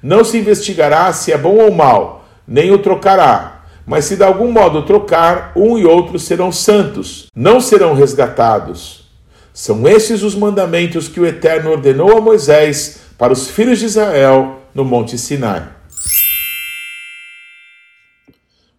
Não 0.00 0.22
se 0.22 0.38
investigará 0.38 1.12
se 1.12 1.32
é 1.32 1.36
bom 1.36 1.56
ou 1.56 1.72
mal, 1.72 2.24
nem 2.46 2.70
o 2.70 2.78
trocará. 2.78 3.64
Mas 3.84 4.04
se 4.04 4.14
de 4.14 4.22
algum 4.22 4.52
modo 4.52 4.82
trocar, 4.82 5.50
um 5.56 5.76
e 5.76 5.84
outro 5.84 6.16
serão 6.16 6.52
santos, 6.52 7.26
não 7.34 7.60
serão 7.60 7.92
resgatados. 7.92 9.10
São 9.52 9.88
esses 9.88 10.22
os 10.22 10.36
mandamentos 10.36 11.08
que 11.08 11.18
o 11.18 11.26
Eterno 11.26 11.72
ordenou 11.72 12.16
a 12.16 12.20
Moisés 12.20 13.00
para 13.18 13.32
os 13.32 13.50
filhos 13.50 13.80
de 13.80 13.86
Israel 13.86 14.60
no 14.72 14.84
Monte 14.84 15.18
Sinai. 15.18 15.68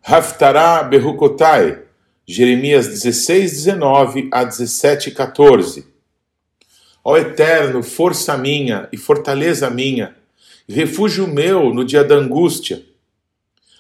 Haftará 0.02 0.82
Berukotai, 0.82 1.80
Jeremias 2.28 2.88
16, 2.88 3.52
19 3.52 4.30
a 4.32 4.44
17, 4.44 5.12
14. 5.12 5.86
Ó 7.04 7.18
Eterno, 7.18 7.84
força 7.84 8.38
minha 8.38 8.88
e 8.92 8.98
fortaleza 8.98 9.70
minha, 9.70 10.16
refúgio 10.68 11.28
meu 11.28 11.74
no 11.74 11.84
dia 11.84 12.04
da 12.04 12.16
angústia 12.16 12.84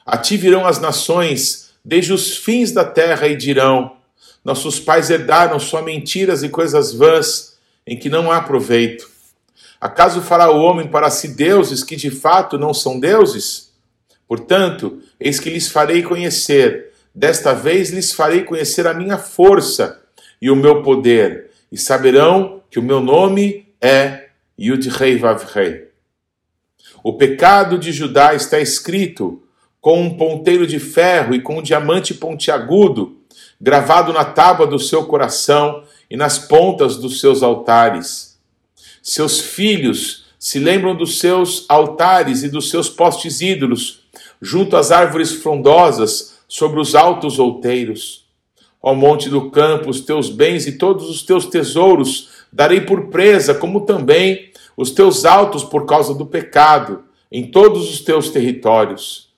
a 0.05 0.17
ti 0.17 0.35
virão 0.35 0.65
as 0.65 0.79
nações, 0.79 1.71
desde 1.83 2.11
os 2.11 2.37
fins 2.37 2.71
da 2.71 2.83
terra, 2.83 3.27
e 3.27 3.35
dirão: 3.35 3.95
Nossos 4.43 4.79
pais 4.79 5.09
herdaram 5.09 5.59
só 5.59 5.81
mentiras 5.81 6.43
e 6.43 6.49
coisas 6.49 6.93
vãs, 6.93 7.57
em 7.87 7.97
que 7.97 8.09
não 8.09 8.31
há 8.31 8.41
proveito. 8.41 9.09
Acaso 9.79 10.21
fará 10.21 10.49
o 10.51 10.61
homem 10.61 10.87
para 10.87 11.09
si 11.09 11.29
deuses 11.29 11.83
que 11.83 11.95
de 11.95 12.09
fato 12.09 12.57
não 12.57 12.73
são 12.73 12.99
deuses? 12.99 13.71
Portanto, 14.27 15.01
eis 15.19 15.39
que 15.39 15.49
lhes 15.49 15.67
farei 15.67 16.01
conhecer, 16.01 16.92
desta 17.13 17.53
vez 17.53 17.91
lhes 17.91 18.11
farei 18.13 18.43
conhecer 18.43 18.87
a 18.87 18.93
minha 18.93 19.17
força 19.17 20.01
e 20.41 20.49
o 20.49 20.55
meu 20.55 20.81
poder, 20.81 21.51
e 21.71 21.77
saberão 21.77 22.61
que 22.69 22.79
o 22.79 22.83
meu 22.83 22.99
nome 22.99 23.67
é 23.81 24.29
Yud-Rei 24.59 25.17
Vav-Rei. 25.17 25.89
O 27.03 27.13
pecado 27.13 27.77
de 27.77 27.91
Judá 27.91 28.33
está 28.33 28.59
escrito, 28.59 29.43
com 29.81 30.01
um 30.01 30.15
ponteiro 30.15 30.65
de 30.65 30.79
ferro 30.79 31.35
e 31.35 31.41
com 31.41 31.57
um 31.57 31.61
diamante 31.61 32.13
pontiagudo 32.13 33.17
gravado 33.59 34.13
na 34.13 34.25
tábua 34.25 34.65
do 34.65 34.79
seu 34.79 35.05
coração 35.05 35.83
e 36.09 36.15
nas 36.15 36.39
pontas 36.39 36.97
dos 36.97 37.19
seus 37.19 37.43
altares. 37.43 38.39
Seus 39.01 39.39
filhos 39.39 40.25
se 40.39 40.59
lembram 40.59 40.95
dos 40.95 41.19
seus 41.19 41.65
altares 41.69 42.43
e 42.43 42.49
dos 42.49 42.69
seus 42.69 42.89
postes 42.89 43.41
ídolos, 43.41 44.03
junto 44.41 44.75
às 44.75 44.91
árvores 44.91 45.31
frondosas, 45.31 46.32
sobre 46.53 46.79
os 46.79 46.93
altos 46.93 47.39
outeiros. 47.39 48.27
Ao 48.79 48.95
monte 48.95 49.27
do 49.27 49.49
campo, 49.49 49.89
os 49.89 50.01
teus 50.01 50.29
bens 50.29 50.67
e 50.67 50.73
todos 50.73 51.09
os 51.09 51.23
teus 51.23 51.47
tesouros 51.47 52.29
darei 52.51 52.81
por 52.81 53.07
presa, 53.07 53.55
como 53.55 53.87
também 53.87 54.51
os 54.77 54.91
teus 54.91 55.25
altos 55.25 55.63
por 55.63 55.87
causa 55.87 56.13
do 56.13 56.27
pecado, 56.27 57.05
em 57.31 57.49
todos 57.49 57.89
os 57.89 58.01
teus 58.01 58.29
territórios. 58.29 59.29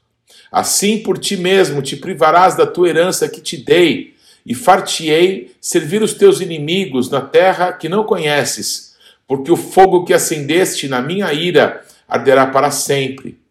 Assim 0.52 0.98
por 1.04 1.18
ti 1.18 1.38
mesmo 1.38 1.82
te 1.82 1.96
privarás 1.96 2.58
da 2.58 2.68
tua 2.68 2.90
herança 2.90 3.30
que 3.30 3.40
te 3.40 3.56
dei, 3.56 4.14
e 4.46 4.54
far-te-ei 4.54 5.56
servir 5.62 6.04
os 6.04 6.16
teus 6.16 6.42
inimigos 6.42 7.10
na 7.10 7.22
terra 7.22 7.72
que 7.72 7.88
não 7.88 8.04
conheces, 8.04 8.94
porque 9.26 9.50
o 9.50 9.56
fogo 9.56 10.04
que 10.04 10.14
acendeste 10.14 10.90
na 10.90 11.02
minha 11.02 11.32
ira 11.32 11.82
arderá 12.10 12.46
para 12.46 12.72
sempre. 12.72 13.45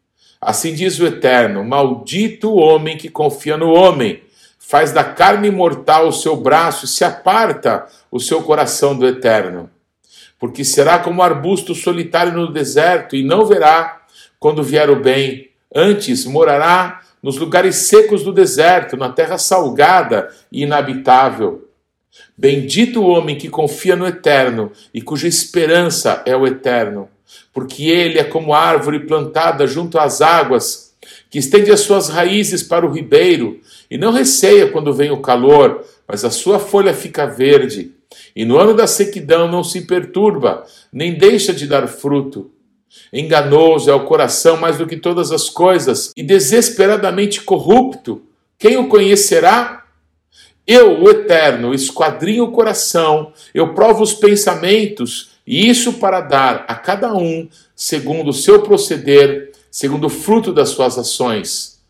Assim 0.44 0.74
diz 0.74 1.00
o 1.00 1.06
Eterno: 1.06 1.64
Maldito 1.64 2.50
o 2.50 2.58
homem 2.58 2.98
que 2.98 3.08
confia 3.08 3.56
no 3.56 3.72
homem, 3.72 4.22
faz 4.58 4.92
da 4.92 5.02
carne 5.02 5.50
mortal 5.50 6.08
o 6.08 6.12
seu 6.12 6.36
braço 6.36 6.84
e 6.84 6.88
se 6.88 7.02
aparta 7.02 7.86
o 8.10 8.20
seu 8.20 8.42
coração 8.42 8.94
do 8.96 9.06
Eterno. 9.06 9.70
Porque 10.38 10.62
será 10.62 10.98
como 10.98 11.22
arbusto 11.22 11.74
solitário 11.74 12.34
no 12.34 12.52
deserto 12.52 13.16
e 13.16 13.22
não 13.22 13.46
verá 13.46 14.02
quando 14.38 14.62
vier 14.62 14.90
o 14.90 14.96
bem 14.96 15.50
Antes 15.74 16.24
morará 16.24 17.00
nos 17.20 17.36
lugares 17.36 17.74
secos 17.74 18.22
do 18.22 18.32
deserto, 18.32 18.96
na 18.96 19.10
terra 19.10 19.38
salgada 19.38 20.28
e 20.52 20.62
inabitável. 20.62 21.68
Bendito 22.38 23.02
o 23.02 23.08
homem 23.08 23.36
que 23.36 23.48
confia 23.48 23.96
no 23.96 24.06
eterno 24.06 24.70
e 24.92 25.02
cuja 25.02 25.26
esperança 25.26 26.22
é 26.24 26.36
o 26.36 26.46
eterno, 26.46 27.08
porque 27.52 27.84
ele 27.84 28.18
é 28.18 28.24
como 28.24 28.54
árvore 28.54 29.00
plantada 29.00 29.66
junto 29.66 29.98
às 29.98 30.20
águas, 30.20 30.94
que 31.30 31.38
estende 31.38 31.70
as 31.70 31.80
suas 31.80 32.08
raízes 32.08 32.62
para 32.62 32.86
o 32.86 32.92
ribeiro 32.92 33.60
e 33.90 33.98
não 33.98 34.12
receia 34.12 34.68
quando 34.68 34.92
vem 34.92 35.10
o 35.10 35.20
calor, 35.20 35.84
mas 36.06 36.24
a 36.24 36.30
sua 36.30 36.58
folha 36.58 36.94
fica 36.94 37.26
verde. 37.26 37.92
E 38.34 38.44
no 38.44 38.58
ano 38.58 38.74
da 38.74 38.86
sequidão 38.86 39.50
não 39.50 39.62
se 39.62 39.82
perturba, 39.82 40.64
nem 40.92 41.14
deixa 41.14 41.52
de 41.52 41.66
dar 41.66 41.86
fruto. 41.86 42.50
Enganoso 43.12 43.90
é 43.90 43.94
o 43.94 44.04
coração 44.04 44.56
mais 44.56 44.78
do 44.78 44.86
que 44.86 44.96
todas 44.96 45.32
as 45.32 45.48
coisas 45.48 46.12
e 46.16 46.22
desesperadamente 46.22 47.40
corrupto. 47.42 48.22
Quem 48.58 48.76
o 48.76 48.88
conhecerá? 48.88 49.84
Eu, 50.66 51.02
o 51.02 51.10
Eterno, 51.10 51.74
esquadrinho 51.74 52.44
o 52.44 52.52
coração, 52.52 53.32
eu 53.52 53.74
provo 53.74 54.02
os 54.02 54.14
pensamentos, 54.14 55.33
isso 55.46 55.94
para 55.94 56.20
dar 56.20 56.64
a 56.66 56.74
cada 56.74 57.14
um 57.14 57.48
segundo 57.76 58.30
o 58.30 58.32
seu 58.32 58.62
proceder, 58.62 59.52
segundo 59.70 60.06
o 60.06 60.10
fruto 60.10 60.52
das 60.52 60.70
suas 60.70 60.98
ações. 60.98 61.80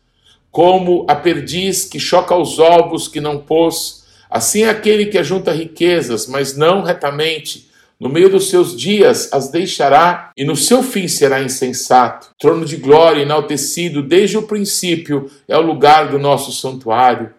Como 0.51 1.05
a 1.07 1.15
perdiz 1.15 1.85
que 1.85 1.99
choca 1.99 2.35
os 2.35 2.59
ovos 2.59 3.07
que 3.07 3.21
não 3.21 3.37
pôs, 3.37 4.05
assim 4.29 4.63
é 4.63 4.69
aquele 4.69 5.05
que 5.05 5.17
ajunta 5.17 5.51
riquezas, 5.51 6.27
mas 6.27 6.55
não 6.55 6.81
retamente, 6.81 7.69
No 7.97 8.09
meio 8.09 8.29
dos 8.29 8.49
seus 8.49 8.75
dias 8.75 9.31
as 9.31 9.49
deixará, 9.49 10.31
e 10.35 10.43
no 10.43 10.55
seu 10.55 10.83
fim 10.83 11.07
será 11.07 11.41
insensato. 11.41 12.31
Trono 12.37 12.65
de 12.65 12.75
glória 12.75 13.21
enaltecido 13.21 14.03
desde 14.03 14.37
o 14.37 14.43
princípio 14.43 15.31
é 15.47 15.57
o 15.57 15.61
lugar 15.61 16.09
do 16.09 16.19
nosso 16.19 16.51
santuário. 16.51 17.33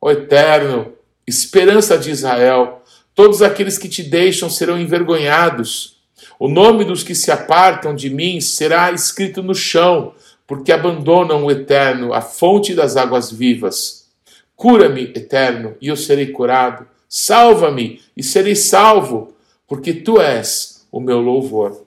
Ó 0.00 0.10
Eterno, 0.10 0.92
esperança 1.26 1.96
de 1.96 2.10
Israel, 2.10 2.82
todos 3.14 3.42
aqueles 3.42 3.78
que 3.78 3.88
te 3.88 4.02
deixam 4.02 4.48
serão 4.48 4.78
envergonhados. 4.78 5.98
O 6.38 6.48
nome 6.48 6.84
dos 6.84 7.02
que 7.02 7.14
se 7.14 7.30
apartam 7.30 7.94
de 7.94 8.08
mim 8.08 8.40
será 8.40 8.92
escrito 8.92 9.42
no 9.42 9.54
chão, 9.54 10.14
porque 10.46 10.72
abandonam 10.72 11.44
o 11.44 11.50
Eterno, 11.50 12.12
a 12.12 12.20
fonte 12.20 12.74
das 12.74 12.96
águas 12.96 13.30
vivas. 13.30 14.08
Cura-me, 14.56 15.04
Eterno, 15.14 15.76
e 15.80 15.88
eu 15.88 15.96
serei 15.96 16.28
curado. 16.28 16.86
Salva-me 17.08 18.00
e 18.16 18.22
serei 18.22 18.54
salvo 18.54 19.34
porque 19.66 19.92
tu 19.94 20.20
és 20.20 20.86
o 20.90 21.00
meu 21.00 21.20
louvor. 21.20 21.86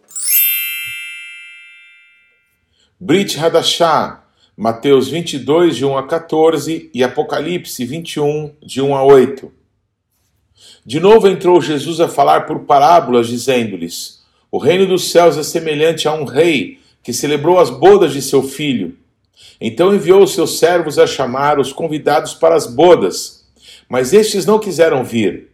Brit 3.00 3.38
Hadashah, 3.38 4.24
Mateus 4.56 5.10
22, 5.10 5.76
de 5.76 5.86
1 5.86 5.98
a 5.98 6.08
14 6.08 6.90
e 6.94 7.04
Apocalipse 7.04 7.84
21, 7.86 8.56
de 8.62 8.82
1 8.82 8.96
a 8.96 9.04
8. 9.04 9.63
De 10.86 11.00
novo 11.00 11.28
entrou 11.28 11.62
Jesus 11.62 12.00
a 12.00 12.08
falar 12.08 12.46
por 12.46 12.62
parábolas, 12.62 13.28
dizendo-lhes: 13.28 14.22
O 14.52 14.58
reino 14.58 14.86
dos 14.86 15.12
céus 15.12 15.38
é 15.38 15.44
semelhante 15.44 16.08
a 16.08 16.14
um 16.14 16.24
rei 16.24 16.80
que 17.02 17.14
celebrou 17.14 17.60
as 17.60 17.70
bodas 17.70 18.14
de 18.14 18.22
seu 18.22 18.44
filho. 18.44 18.98
Então 19.60 19.96
enviou 19.96 20.24
os 20.24 20.34
seus 20.34 20.60
servos 20.60 21.00
a 21.00 21.08
chamar 21.08 21.60
os 21.60 21.72
convidados 21.72 22.34
para 22.34 22.56
as 22.56 22.68
bodas, 22.68 23.46
mas 23.88 24.14
estes 24.14 24.46
não 24.46 24.60
quiseram 24.60 25.04
vir. 25.04 25.50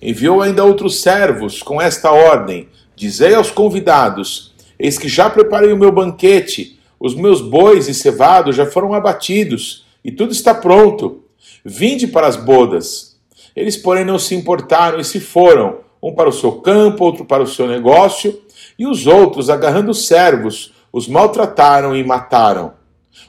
Enviou 0.00 0.42
ainda 0.42 0.64
outros 0.64 1.00
servos 1.00 1.62
com 1.62 1.80
esta 1.80 2.10
ordem: 2.10 2.68
Dizei 2.96 3.34
aos 3.34 3.50
convidados: 3.50 4.52
Eis 4.78 4.98
que 4.98 5.08
já 5.08 5.28
preparei 5.30 5.72
o 5.72 5.76
meu 5.76 5.92
banquete, 5.92 6.78
os 6.98 7.14
meus 7.14 7.40
bois 7.40 7.88
e 7.88 7.94
cevados 7.94 8.56
já 8.56 8.66
foram 8.66 8.94
abatidos, 8.94 9.84
e 10.04 10.10
tudo 10.10 10.32
está 10.32 10.54
pronto. 10.54 11.24
Vinde 11.64 12.06
para 12.06 12.26
as 12.26 12.36
bodas. 12.36 13.11
Eles, 13.54 13.76
porém, 13.76 14.04
não 14.04 14.18
se 14.18 14.34
importaram 14.34 14.98
e 14.98 15.04
se 15.04 15.20
foram, 15.20 15.78
um 16.02 16.12
para 16.12 16.28
o 16.28 16.32
seu 16.32 16.52
campo, 16.52 17.04
outro 17.04 17.24
para 17.24 17.42
o 17.42 17.46
seu 17.46 17.66
negócio, 17.66 18.40
e 18.78 18.86
os 18.86 19.06
outros, 19.06 19.50
agarrando 19.50 19.90
os 19.90 20.06
servos, 20.06 20.72
os 20.92 21.06
maltrataram 21.06 21.94
e 21.94 22.02
mataram. 22.02 22.74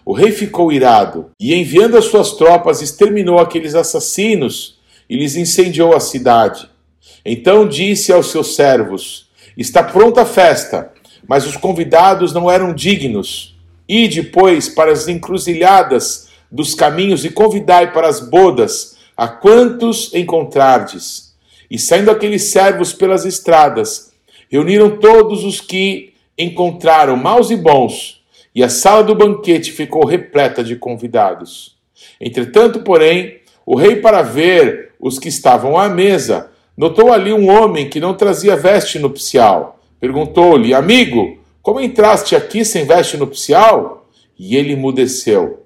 O 0.06 0.14
rei 0.14 0.32
ficou 0.32 0.72
irado 0.72 1.32
e, 1.40 1.54
enviando 1.54 1.98
as 1.98 2.06
suas 2.06 2.32
tropas, 2.34 2.82
exterminou 2.82 3.40
aqueles 3.40 3.76
assassinos 3.76 4.80
e 5.10 5.16
lhes 5.16 5.36
incendiou 5.36 5.96
a 5.96 6.00
cidade. 6.00 6.70
Então 7.26 7.68
disse 7.68 8.12
aos 8.12 8.32
seus 8.32 8.56
servos: 8.56 9.30
Está 9.58 9.84
pronta 9.84 10.22
a 10.22 10.26
festa, 10.26 10.92
mas 11.28 11.46
os 11.46 11.58
convidados 11.58 12.34
não 12.34 12.50
eram 12.50 12.74
dignos. 12.74 13.56
E 13.88 14.08
depois 14.08 14.70
para 14.70 14.92
as 14.92 15.08
encruzilhadas 15.08 16.30
dos 16.52 16.74
caminhos 16.74 17.26
e 17.26 17.30
convidai 17.30 17.92
para 17.92 18.08
as 18.08 18.20
bodas 18.20 18.93
a 19.16 19.28
quantos 19.28 20.14
encontrardes. 20.14 21.34
E 21.70 21.78
saindo 21.80 22.12
aqueles 22.12 22.44
servos 22.44 22.94
pelas 22.94 23.26
estradas, 23.26 24.12
reuniram 24.50 24.98
todos 24.98 25.44
os 25.44 25.60
que 25.60 26.14
encontraram, 26.38 27.16
maus 27.16 27.52
e 27.52 27.56
bons, 27.56 28.22
e 28.54 28.64
a 28.64 28.70
sala 28.70 29.04
do 29.04 29.16
banquete 29.16 29.72
ficou 29.72 30.06
repleta 30.06 30.64
de 30.64 30.76
convidados. 30.76 31.76
Entretanto, 32.20 32.82
porém, 32.82 33.40
o 33.66 33.76
rei, 33.76 33.96
para 33.96 34.22
ver 34.22 34.92
os 35.00 35.18
que 35.18 35.30
estavam 35.30 35.78
à 35.78 35.90
mesa, 35.90 36.52
notou 36.78 37.12
ali 37.12 37.34
um 37.34 37.50
homem 37.50 37.90
que 37.90 38.00
não 38.00 38.14
trazia 38.14 38.56
veste 38.56 39.00
nupcial. 39.00 39.80
Perguntou-lhe: 40.00 40.74
Amigo, 40.74 41.40
como 41.62 41.80
entraste 41.80 42.36
aqui 42.36 42.66
sem 42.66 42.86
veste 42.86 43.18
nupcial? 43.18 44.08
E 44.38 44.56
ele 44.56 44.74
emudeceu. 44.74 45.64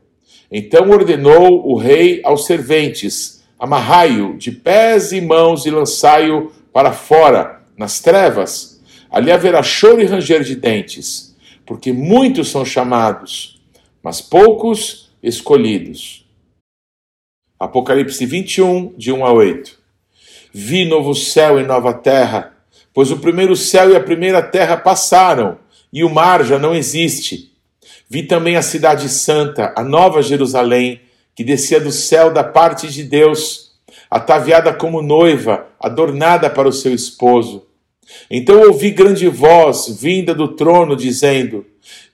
Então 0.51 0.89
ordenou 0.89 1.67
o 1.67 1.75
rei 1.75 2.21
aos 2.23 2.45
serventes: 2.45 3.37
Amarrai-o 3.59 4.37
de 4.37 4.51
pés 4.51 5.11
e 5.11 5.19
mãos 5.19 5.65
e 5.65 5.71
lançai-o 5.71 6.51
para 6.71 6.91
fora, 6.91 7.63
nas 7.75 7.99
trevas. 7.99 8.81
Ali 9.09 9.31
haverá 9.31 9.63
choro 9.63 10.01
e 10.01 10.05
ranger 10.05 10.43
de 10.43 10.55
dentes, 10.55 11.35
porque 11.65 11.91
muitos 11.91 12.49
são 12.49 12.63
chamados, 12.63 13.59
mas 14.03 14.21
poucos 14.21 15.11
escolhidos. 15.23 16.25
Apocalipse 17.59 18.25
21, 18.25 18.93
de 18.95 19.11
1 19.11 19.25
a 19.25 19.33
8. 19.33 19.77
Vi 20.53 20.85
novo 20.85 21.15
céu 21.15 21.59
e 21.59 21.63
nova 21.63 21.93
terra, 21.93 22.55
pois 22.93 23.11
o 23.11 23.17
primeiro 23.17 23.55
céu 23.55 23.91
e 23.91 23.95
a 23.95 23.99
primeira 23.99 24.41
terra 24.41 24.77
passaram, 24.77 25.57
e 25.91 26.03
o 26.03 26.09
mar 26.09 26.45
já 26.45 26.59
não 26.59 26.75
existe. 26.75 27.51
Vi 28.09 28.23
também 28.23 28.55
a 28.55 28.61
cidade 28.61 29.09
santa, 29.09 29.73
a 29.75 29.83
nova 29.83 30.21
Jerusalém, 30.21 31.01
que 31.38 31.43
descia 31.45 31.80
do 31.80 31.91
céu 31.91 32.34
da 32.34 32.43
parte 32.43 32.89
de 32.89 33.04
Deus, 33.04 33.71
ataviada 34.12 34.73
como 34.73 35.02
noiva, 35.02 35.67
adornada 35.80 36.50
para 36.50 36.67
o 36.67 36.73
seu 36.73 36.93
esposo. 36.93 37.65
Então 38.30 38.60
ouvi 38.67 38.91
grande 38.91 39.30
voz 39.30 39.88
vinda 40.02 40.36
do 40.36 40.50
trono, 40.50 40.97
dizendo: 40.97 41.65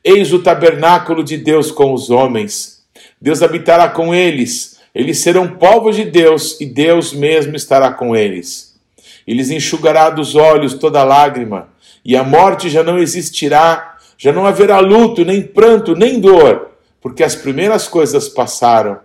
Eis 0.03 0.31
o 0.31 0.39
tabernáculo 0.39 1.23
de 1.23 1.37
Deus 1.37 1.71
com 1.71 1.91
os 1.91 2.11
homens. 2.11 2.83
Deus 3.19 3.41
habitará 3.41 3.89
com 3.89 4.13
eles 4.13 4.73
eles 4.93 5.19
serão 5.19 5.47
povos 5.47 5.95
de 5.95 6.05
Deus 6.05 6.59
e 6.61 6.65
Deus 6.65 7.13
mesmo 7.13 7.55
estará 7.55 7.91
com 7.91 8.15
eles. 8.15 8.75
Eles 9.25 9.49
enxugará 9.49 10.09
dos 10.09 10.35
olhos 10.35 10.75
toda 10.75 11.03
lágrima, 11.03 11.69
e 12.05 12.15
a 12.15 12.23
morte 12.23 12.69
já 12.69 12.83
não 12.83 12.99
existirá, 12.99 13.97
já 14.17 14.31
não 14.31 14.45
haverá 14.45 14.79
luto, 14.79 15.25
nem 15.25 15.41
pranto, 15.41 15.95
nem 15.95 16.19
dor, 16.19 16.71
porque 17.01 17.23
as 17.23 17.33
primeiras 17.35 17.87
coisas 17.87 18.29
passaram. 18.29 18.99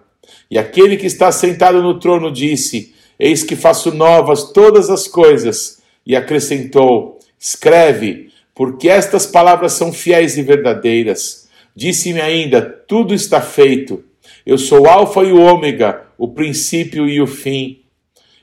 E 0.51 0.59
aquele 0.59 0.97
que 0.97 1.07
está 1.07 1.31
sentado 1.31 1.83
no 1.83 1.99
trono 1.99 2.31
disse: 2.31 2.95
Eis 3.19 3.43
que 3.43 3.57
faço 3.57 3.95
novas 3.95 4.53
todas 4.53 4.89
as 4.91 5.07
coisas. 5.07 5.83
E 6.07 6.17
acrescentou: 6.17 7.19
Escreve, 7.39 8.31
porque 8.55 8.89
estas 8.89 9.27
palavras 9.27 9.73
são 9.73 9.93
fiéis 9.93 10.39
e 10.39 10.43
verdadeiras. 10.43 11.49
Disse-me 11.75 12.21
ainda: 12.21 12.63
Tudo 12.63 13.15
está 13.15 13.41
feito. 13.41 14.03
Eu 14.45 14.57
sou 14.57 14.83
o 14.83 14.89
Alfa 14.89 15.23
e 15.23 15.33
o 15.33 15.41
Ômega, 15.41 16.03
o 16.17 16.29
princípio 16.29 17.07
e 17.07 17.21
o 17.21 17.27
fim. 17.27 17.81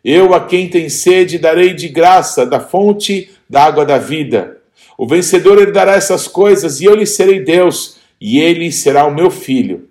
Eu 0.04 0.36
a 0.36 0.46
quem 0.46 0.70
tem 0.70 0.88
sede 0.88 1.40
darei 1.40 1.74
de 1.74 1.88
graça 1.88 2.46
da 2.46 2.60
fonte 2.60 3.32
da 3.50 3.64
água 3.64 3.84
da 3.84 3.98
vida. 3.98 4.58
O 4.98 5.08
vencedor 5.08 5.60
herdará 5.60 5.94
essas 5.94 6.28
coisas 6.28 6.80
e 6.80 6.86
eu 6.86 6.96
lhe 6.96 7.08
serei 7.08 7.40
Deus, 7.40 7.98
e 8.22 8.40
ele 8.40 8.72
será 8.72 9.06
o 9.06 9.14
meu 9.14 9.32
filho. 9.32 9.90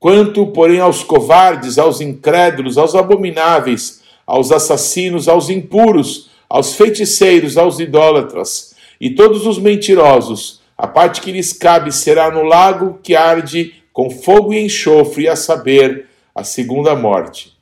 Quanto, 0.00 0.46
porém, 0.48 0.80
aos 0.80 1.02
covardes, 1.02 1.78
aos 1.78 2.00
incrédulos, 2.00 2.78
aos 2.78 2.94
abomináveis, 2.94 4.02
aos 4.26 4.52
assassinos, 4.52 5.28
aos 5.28 5.50
impuros, 5.50 6.30
aos 6.48 6.74
feiticeiros, 6.74 7.58
aos 7.58 7.80
idólatras 7.80 8.74
e 9.00 9.10
todos 9.10 9.46
os 9.46 9.58
mentirosos, 9.58 10.60
a 10.76 10.86
parte 10.86 11.20
que 11.20 11.32
lhes 11.32 11.52
cabe 11.52 11.92
será 11.92 12.30
no 12.30 12.42
lago 12.42 12.98
que 13.02 13.16
arde 13.16 13.74
com 13.92 14.08
fogo 14.10 14.54
e 14.54 14.64
enxofre, 14.64 15.28
a 15.28 15.34
saber, 15.34 16.06
a 16.32 16.44
segunda 16.44 16.94
morte. 16.94 17.57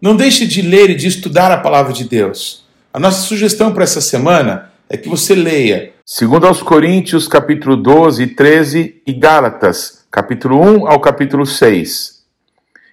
Não 0.00 0.14
deixe 0.14 0.46
de 0.46 0.60
ler 0.60 0.90
e 0.90 0.94
de 0.94 1.06
estudar 1.06 1.50
a 1.50 1.58
palavra 1.58 1.92
de 1.92 2.04
Deus. 2.04 2.66
A 2.92 3.00
nossa 3.00 3.22
sugestão 3.22 3.72
para 3.72 3.84
essa 3.84 4.00
semana 4.00 4.70
é 4.88 4.96
que 4.96 5.08
você 5.08 5.34
leia 5.34 5.94
2 6.20 6.44
aos 6.44 6.62
Coríntios, 6.62 7.26
capítulo 7.26 7.76
12 7.76 8.22
e 8.22 8.26
13 8.26 9.02
e 9.06 9.12
Gálatas, 9.12 10.06
capítulo 10.10 10.60
1 10.60 10.86
ao 10.86 11.00
capítulo 11.00 11.46
6. 11.46 12.22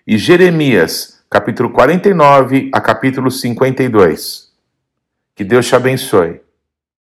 E 0.07 0.17
Jeremias, 0.17 1.19
capítulo 1.29 1.71
49 1.71 2.69
a 2.73 2.79
capítulo 2.79 3.29
52. 3.29 4.49
Que 5.35 5.43
Deus 5.43 5.67
te 5.67 5.75
abençoe. 5.75 6.42